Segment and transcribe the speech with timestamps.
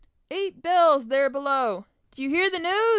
[0.31, 1.85] Eight bells, there below!
[2.15, 2.75] Do you hear the news?"